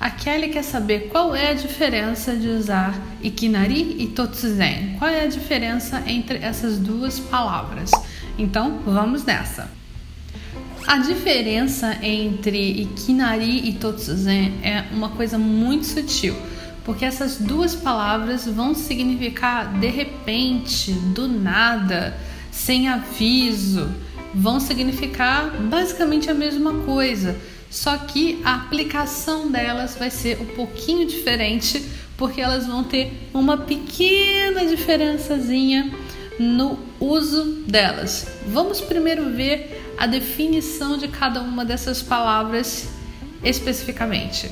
[0.00, 4.96] A Kelly quer saber qual é a diferença de usar ikinari e totsuzen.
[4.98, 7.90] Qual é a diferença entre essas duas palavras?
[8.38, 9.70] Então, vamos nessa.
[10.86, 16.34] A diferença entre ikinari e totsuzen é uma coisa muito sutil,
[16.82, 22.16] porque essas duas palavras vão significar de repente, do nada,
[22.50, 23.86] sem aviso
[24.34, 27.36] vão significar basicamente a mesma coisa,
[27.70, 33.56] só que a aplicação delas vai ser um pouquinho diferente, porque elas vão ter uma
[33.58, 35.90] pequena diferençazinha
[36.38, 38.26] no uso delas.
[38.46, 42.88] Vamos primeiro ver a definição de cada uma dessas palavras
[43.44, 44.50] especificamente.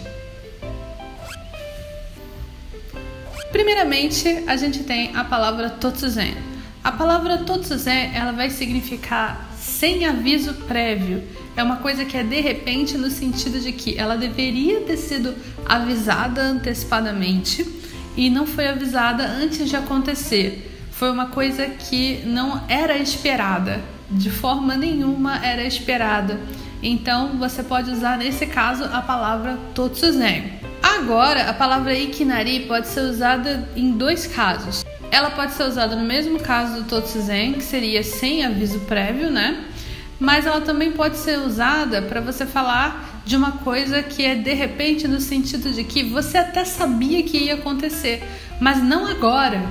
[3.51, 6.37] Primeiramente, a gente tem a palavra totsuzen.
[6.85, 11.23] A palavra totsuzen, ela vai significar sem aviso prévio.
[11.59, 15.35] É uma coisa que é de repente no sentido de que ela deveria ter sido
[15.67, 17.67] avisada antecipadamente
[18.17, 20.87] e não foi avisada antes de acontecer.
[20.93, 26.39] Foi uma coisa que não era esperada, de forma nenhuma era esperada.
[26.81, 30.61] Então você pode usar nesse caso a palavra totsuzen.
[30.81, 34.85] Agora, a palavra ikinari pode ser usada em dois casos.
[35.11, 39.65] Ela pode ser usada no mesmo caso do Totsuzen, que seria sem aviso prévio, né?
[40.19, 44.53] Mas ela também pode ser usada para você falar de uma coisa que é de
[44.53, 48.23] repente no sentido de que você até sabia que ia acontecer,
[48.61, 49.63] mas não agora,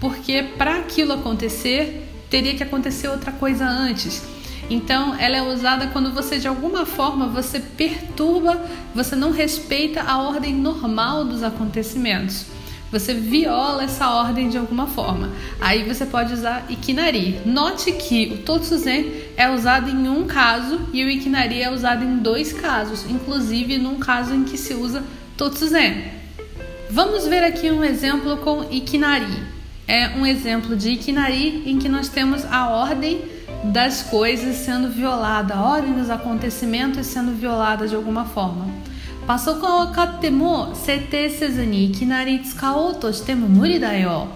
[0.00, 4.22] porque para aquilo acontecer teria que acontecer outra coisa antes.
[4.68, 8.60] Então, ela é usada quando você de alguma forma você perturba,
[8.94, 12.46] você não respeita a ordem normal dos acontecimentos.
[12.92, 15.30] Você viola essa ordem de alguma forma.
[15.60, 17.40] Aí você pode usar ikinari.
[17.44, 22.18] Note que o totsuzen é usado em um caso e o ikinari é usado em
[22.18, 25.02] dois casos, inclusive num caso em que se usa
[25.36, 26.04] totsuzen.
[26.88, 29.42] Vamos ver aqui um exemplo com ikinari.
[29.88, 33.20] É um exemplo de ikinari em que nós temos a ordem
[33.64, 38.66] das coisas sendo violada, a ordem dos acontecimentos sendo violada de alguma forma.
[39.27, 44.27] パソコンを買っても設定せずにいきなり使おうとしても無理だよ。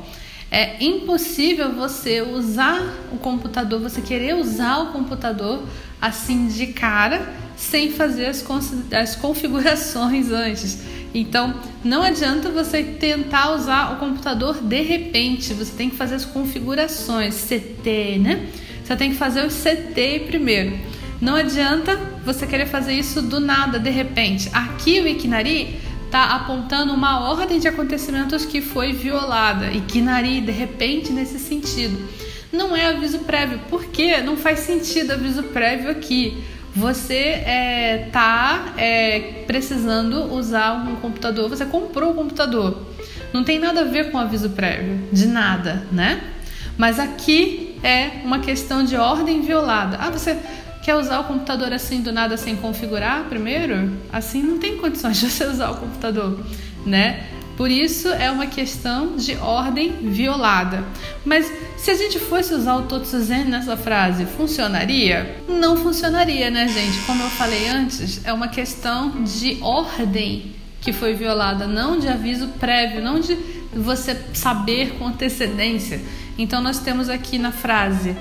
[0.52, 2.82] É impossível você usar
[3.12, 5.64] o computador, você querer usar o computador
[6.00, 7.22] assim de cara
[7.58, 8.46] sem fazer as,
[8.94, 10.80] as configurações antes.
[11.14, 16.26] Então, não adianta você tentar usar o computador de repente, você tem que fazer as
[16.26, 18.50] configurações, CT, né?
[18.84, 20.78] Você tem que fazer o CT primeiro.
[21.21, 24.49] Não adianta você querer fazer isso do nada, de repente.
[24.53, 29.71] Aqui o Ikinari está apontando uma ordem de acontecimentos que foi violada.
[29.71, 32.09] Ikinari, de repente, nesse sentido.
[32.51, 33.61] Não é aviso prévio.
[33.69, 34.21] Por quê?
[34.23, 36.43] Não faz sentido aviso prévio aqui.
[36.75, 42.87] Você é, tá é, precisando usar um computador, você comprou o um computador.
[43.33, 46.21] Não tem nada a ver com aviso prévio, de nada, né?
[46.79, 49.99] Mas aqui é uma questão de ordem violada.
[50.01, 50.39] Ah, você
[50.83, 53.93] Quer usar o computador assim do nada sem configurar primeiro?
[54.11, 56.41] Assim não tem condições de você usar o computador,
[56.87, 57.27] né?
[57.55, 60.83] Por isso é uma questão de ordem violada.
[61.23, 65.37] Mas se a gente fosse usar o Totsuzen nessa frase, funcionaria?
[65.47, 66.99] Não funcionaria, né, gente?
[67.01, 72.49] Como eu falei antes, é uma questão de ordem que foi violada, não de aviso
[72.59, 73.37] prévio, não de
[73.75, 76.01] você saber com antecedência.
[76.39, 78.17] Então nós temos aqui na frase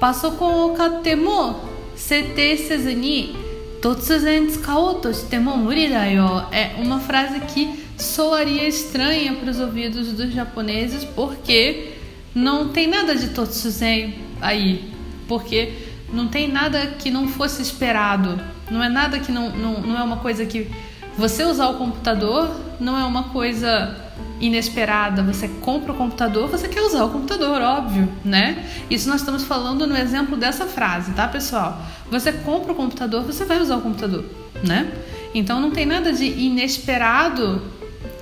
[0.00, 1.60] passou com o katemo
[1.99, 3.35] 設定せずに
[3.81, 11.93] 突然使おうとしても無理だよ é uma frase que soaria estranha para os ouvidos dos japoneses porque
[12.33, 14.91] não tem nada de totsuzen aí
[15.27, 15.71] porque
[16.11, 18.39] não tem nada que não fosse esperado
[18.69, 20.69] não é nada que não, não, não é uma coisa que
[21.17, 23.95] você usar o computador não é uma coisa
[24.40, 28.64] inesperada, você compra o computador, você quer usar o computador, óbvio, né?
[28.88, 31.80] Isso nós estamos falando no exemplo dessa frase, tá, pessoal?
[32.10, 34.24] Você compra o computador, você vai usar o computador,
[34.64, 34.90] né?
[35.34, 37.62] Então não tem nada de inesperado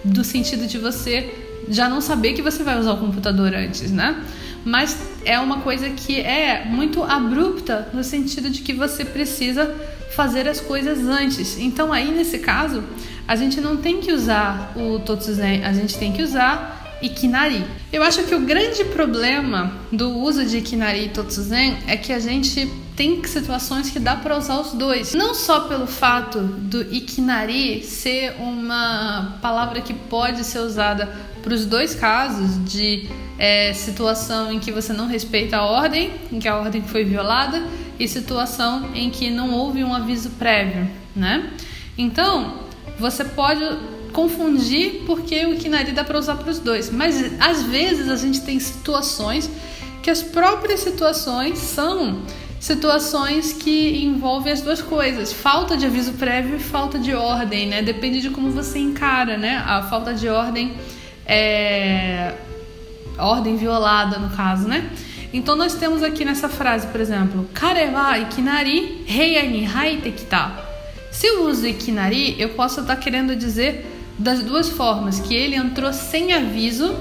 [0.04, 1.32] do sentido de você
[1.68, 4.22] já não saber que você vai usar o computador antes, né?
[4.64, 9.74] Mas é uma coisa que é muito abrupta no sentido de que você precisa
[10.10, 11.58] fazer as coisas antes.
[11.58, 12.82] Então aí nesse caso,
[13.28, 17.62] a gente não tem que usar o Totsuzen, a gente tem que usar Ikinari.
[17.92, 22.18] Eu acho que o grande problema do uso de Ikinari e Totsuzen é que a
[22.18, 22.66] gente
[22.96, 25.14] tem situações que dá para usar os dois.
[25.14, 31.06] Não só pelo fato do Ikinari ser uma palavra que pode ser usada
[31.42, 33.08] para os dois casos de
[33.38, 37.62] é, situação em que você não respeita a ordem, em que a ordem foi violada,
[37.98, 41.50] e situação em que não houve um aviso prévio, né?
[41.96, 42.67] Então,
[42.98, 43.62] você pode
[44.12, 46.90] confundir porque o Ikinari dá para usar para os dois.
[46.90, 49.48] Mas às vezes a gente tem situações
[50.02, 52.22] que as próprias situações são
[52.60, 57.82] situações que envolvem as duas coisas, falta de aviso prévio e falta de ordem, né?
[57.82, 59.62] Depende de como você encara, né?
[59.64, 60.74] A falta de ordem
[61.24, 62.34] é
[63.16, 64.90] ordem violada no caso, né?
[65.32, 70.67] Então nós temos aqui nessa frase, por exemplo, Kare wa ikinari heia ni haite kita.
[71.18, 73.84] Se eu uso ikinari, eu posso estar querendo dizer
[74.16, 76.94] das duas formas, que ele entrou sem aviso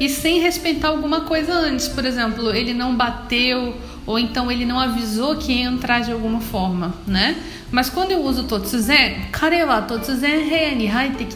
[0.00, 1.86] e sem respeitar alguma coisa antes.
[1.86, 6.40] Por exemplo, ele não bateu ou então ele não avisou que ia entrar de alguma
[6.40, 7.40] forma, né?
[7.70, 11.28] Mas quando eu uso totsuzen, kare wa totsuzen rei ni haite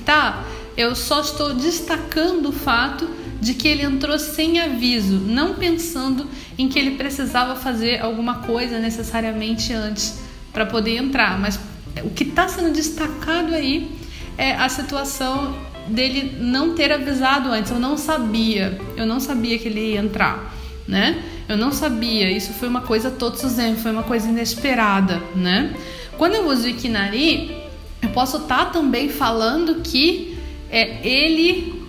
[0.77, 3.09] eu só estou destacando o fato
[3.41, 6.27] de que ele entrou sem aviso, não pensando
[6.59, 10.19] em que ele precisava fazer alguma coisa necessariamente antes
[10.53, 11.39] para poder entrar.
[11.39, 11.57] Mas
[12.03, 13.91] o que está sendo destacado aí
[14.37, 15.55] é a situação
[15.87, 17.71] dele não ter avisado antes.
[17.71, 20.55] Eu não sabia, eu não sabia que ele ia entrar,
[20.89, 21.23] né?
[21.49, 22.31] Eu não sabia.
[22.31, 25.75] Isso foi uma coisa totsuzen, foi uma coisa inesperada, né?
[26.17, 27.55] Quando eu uso ikinari,
[28.01, 30.39] eu posso estar tá também falando que
[30.71, 31.83] é, ele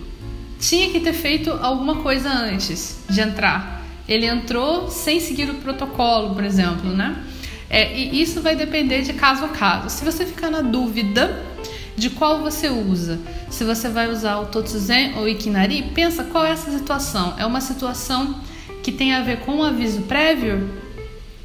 [0.58, 3.84] tinha que ter feito alguma coisa antes de entrar.
[4.08, 7.16] Ele entrou sem seguir o protocolo, por exemplo, né?
[7.68, 9.90] É, e isso vai depender de caso a caso.
[9.90, 11.44] Se você ficar na dúvida
[11.96, 13.18] de qual você usa.
[13.50, 17.34] Se você vai usar o Totsuzen ou Ikinari, pensa qual é essa situação.
[17.38, 18.38] É uma situação
[18.82, 20.68] que tem a ver com um aviso prévio?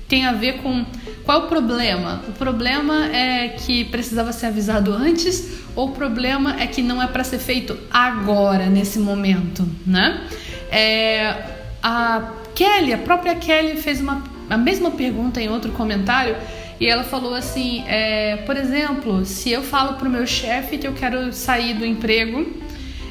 [0.07, 0.85] Tem a ver com
[1.23, 2.21] qual o problema?
[2.27, 7.07] O problema é que precisava ser avisado antes ou o problema é que não é
[7.07, 10.27] para ser feito agora, nesse momento, né?
[10.69, 11.35] É,
[11.81, 16.35] a Kelly, a própria Kelly fez uma, a mesma pergunta em outro comentário
[16.79, 20.93] e ela falou assim: é, por exemplo, se eu falo pro meu chefe que eu
[20.93, 22.45] quero sair do emprego,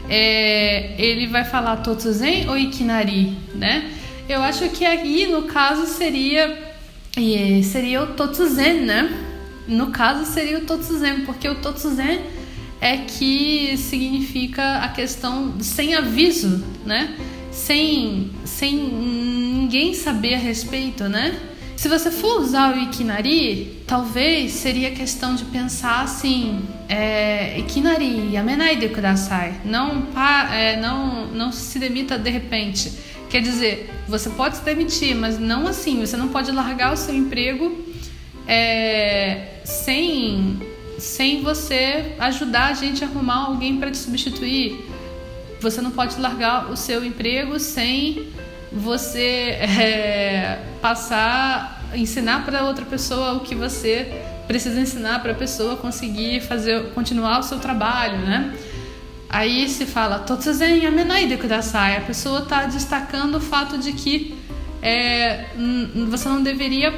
[0.09, 3.91] é, ele vai falar Totsuzen ou Ikinari, né?
[4.29, 6.71] Eu acho que aí no caso seria
[7.65, 9.11] seria o Totsuzen, né?
[9.67, 12.21] No caso seria o Totsuzen, porque o Totsuzen
[12.81, 17.17] é que significa a questão sem aviso, né?
[17.53, 18.77] Sem, sem
[19.71, 21.39] ninguém saber a respeito, né?
[21.77, 28.75] Se você for usar o Ikinari, talvez seria questão de pensar assim: é, Ikinari, yamenai
[28.75, 29.61] de kudasai.
[29.65, 30.09] Não,
[30.53, 32.93] é, não, não se demita de repente.
[33.31, 36.01] Quer dizer, você pode se demitir, mas não assim.
[36.01, 37.73] Você não pode largar o seu emprego
[38.49, 40.59] é, sem,
[40.99, 44.85] sem você ajudar a gente a arrumar alguém para te substituir.
[45.61, 48.33] Você não pode largar o seu emprego sem
[48.73, 55.77] você é, passar, ensinar para outra pessoa o que você precisa ensinar para a pessoa
[55.77, 58.53] conseguir fazer, continuar o seu trabalho, né?
[59.29, 61.97] Aí se fala, totsuzen yamenai kudasai.
[61.97, 64.35] A pessoa está destacando o fato de que
[64.83, 65.47] é,
[66.09, 66.93] você não deveria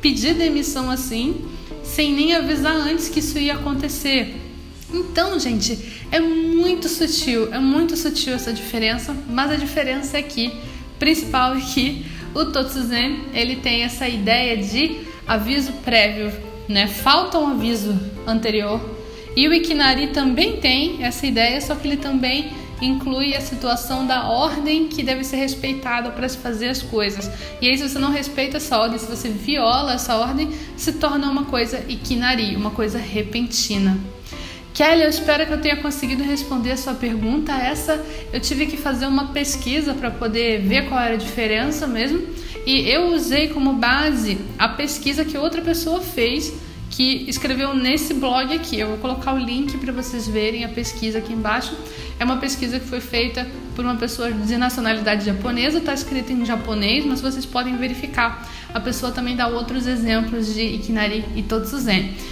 [0.00, 1.48] pedir demissão assim,
[1.84, 4.40] sem nem avisar antes que isso ia acontecer.
[4.92, 10.52] Então, gente, é muito sutil, é muito sutil essa diferença, mas a diferença é que
[11.02, 16.32] principal é que o Totsuzen ele tem essa ideia de aviso prévio,
[16.68, 16.86] né?
[16.86, 18.80] Falta um aviso anterior.
[19.34, 24.28] E o Ikinari também tem essa ideia, só que ele também inclui a situação da
[24.28, 27.28] ordem que deve ser respeitada para se fazer as coisas.
[27.60, 31.28] E aí, se você não respeita essa ordem, se você viola essa ordem, se torna
[31.28, 33.98] uma coisa Ikinari, uma coisa repentina.
[34.74, 37.52] Kelly, eu espero que eu tenha conseguido responder a sua pergunta.
[37.52, 38.02] Essa
[38.32, 42.26] eu tive que fazer uma pesquisa para poder ver qual era a diferença mesmo.
[42.66, 46.54] E eu usei como base a pesquisa que outra pessoa fez,
[46.88, 48.80] que escreveu nesse blog aqui.
[48.80, 51.76] Eu vou colocar o link para vocês verem a pesquisa aqui embaixo.
[52.18, 56.46] É uma pesquisa que foi feita por uma pessoa de nacionalidade japonesa, está escrita em
[56.46, 58.48] japonês, mas vocês podem verificar.
[58.72, 62.31] A pessoa também dá outros exemplos de Ikinari e Totsuzen.